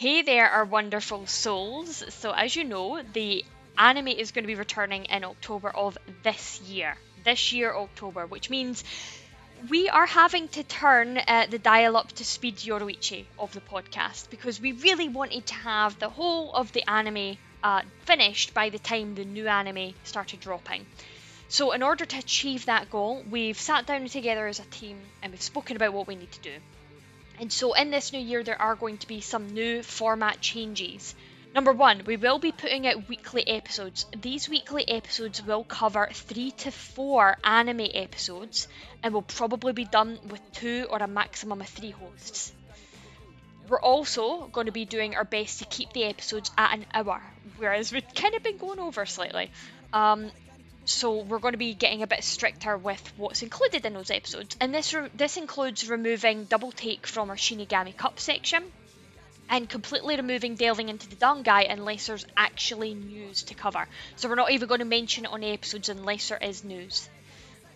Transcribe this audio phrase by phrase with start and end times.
[0.00, 2.02] Hey there, our wonderful souls.
[2.08, 3.44] So, as you know, the
[3.76, 6.96] anime is going to be returning in October of this year.
[7.22, 8.82] This year, October, which means
[9.68, 14.30] we are having to turn uh, the dial up to speed Yoruichi of the podcast
[14.30, 18.78] because we really wanted to have the whole of the anime uh, finished by the
[18.78, 20.86] time the new anime started dropping.
[21.50, 25.30] So, in order to achieve that goal, we've sat down together as a team and
[25.30, 26.56] we've spoken about what we need to do.
[27.40, 31.14] And so in this new year, there are going to be some new format changes.
[31.54, 34.04] Number one, we will be putting out weekly episodes.
[34.20, 38.68] These weekly episodes will cover three to four anime episodes
[39.02, 42.52] and will probably be done with two or a maximum of three hosts.
[43.68, 47.22] We're also going to be doing our best to keep the episodes at an hour,
[47.56, 49.50] whereas we've kind of been going over slightly.
[49.92, 50.30] Um,
[50.84, 54.56] so we're going to be getting a bit stricter with what's included in those episodes.
[54.60, 58.64] And this this includes removing double take from our Shinigami Cup section
[59.48, 63.86] and completely removing delving into the Dangai unless there's actually news to cover.
[64.16, 67.08] So we're not even going to mention it on episodes unless there is news.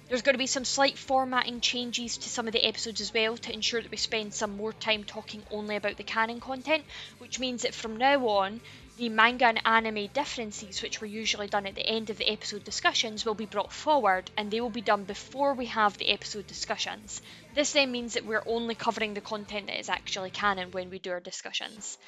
[0.08, 3.36] There's going to be some slight formatting changes to some of the episodes as well
[3.38, 6.84] to ensure that we spend some more time talking only about the canon content,
[7.18, 8.60] which means that from now on,
[8.96, 12.62] the manga and anime differences, which were usually done at the end of the episode
[12.62, 16.46] discussions, will be brought forward and they will be done before we have the episode
[16.46, 17.20] discussions.
[17.54, 21.00] This then means that we're only covering the content that is actually canon when we
[21.00, 21.98] do our discussions.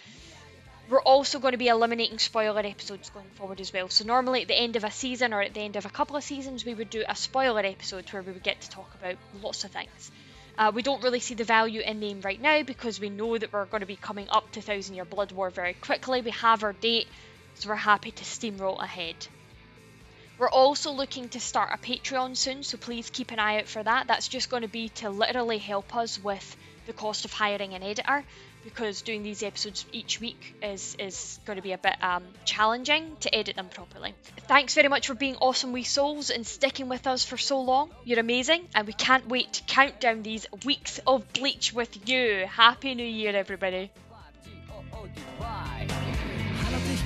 [0.88, 3.88] We're also going to be eliminating spoiler episodes going forward as well.
[3.88, 6.14] So, normally at the end of a season or at the end of a couple
[6.14, 9.16] of seasons, we would do a spoiler episode where we would get to talk about
[9.42, 10.12] lots of things.
[10.58, 13.52] Uh, we don't really see the value in them right now because we know that
[13.52, 16.22] we're going to be coming up to Thousand Year Blood War very quickly.
[16.22, 17.06] We have our date,
[17.54, 19.16] so we're happy to steamroll ahead.
[20.38, 23.82] We're also looking to start a Patreon soon, so please keep an eye out for
[23.82, 24.06] that.
[24.06, 26.56] That's just going to be to literally help us with
[26.87, 28.23] the cost of hiring an editor
[28.63, 33.15] because doing these episodes each week is, is going to be a bit um, challenging
[33.21, 34.13] to edit them properly.
[34.47, 37.89] Thanks very much for being awesome wee souls and sticking with us for so long.
[38.03, 42.45] You're amazing, and we can't wait to count down these weeks of Bleach with you.
[42.47, 43.89] Happy New Year, everybody.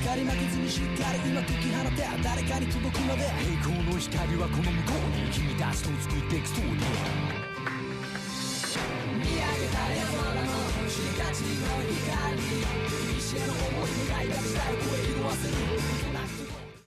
[0.06, 3.28] 光負けずにしっかり今解き放て誰かに届くまで栄
[3.64, 7.49] 光の光はこの向こうに君たちと作っていくストーリー
[11.41, 12.70] Così noi cari